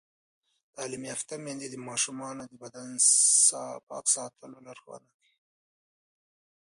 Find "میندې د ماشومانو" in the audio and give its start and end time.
1.43-2.43